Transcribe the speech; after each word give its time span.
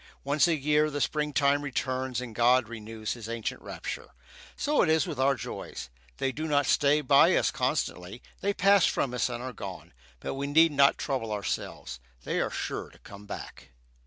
Once 0.23 0.47
a 0.47 0.55
year 0.55 0.89
the 0.89 0.99
springtime 0.99 1.61
returns 1.61 2.21
and 2.21 2.33
"God 2.33 2.67
renews 2.67 3.13
His 3.13 3.29
ancient 3.29 3.61
rapture." 3.61 4.15
So 4.55 4.81
it 4.81 4.89
is 4.89 5.05
with 5.05 5.19
our 5.19 5.35
joys. 5.35 5.91
They 6.17 6.31
do 6.31 6.47
not 6.47 6.65
stay 6.65 7.01
by 7.01 7.35
us 7.35 7.51
constantly; 7.51 8.23
they 8.39 8.51
pass 8.51 8.87
from 8.87 9.13
us 9.13 9.29
and 9.29 9.43
are 9.43 9.53
gone; 9.53 9.93
but 10.19 10.33
we 10.33 10.47
need 10.47 10.71
not 10.71 10.97
trouble 10.97 11.31
ourselves 11.31 11.99
they 12.23 12.41
are 12.41 12.49
sure 12.49 12.89
to 12.89 12.97
come 12.97 13.27
back. 13.27 13.69